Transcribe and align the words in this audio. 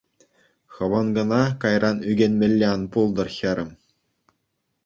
Хӑвӑн 0.73 1.07
кӑна 1.15 1.43
кайран 1.61 1.97
ӳкӗнмелле 2.09 2.65
ан 2.75 2.81
пултӑр, 2.91 3.27
хӗрӗм. 3.37 3.71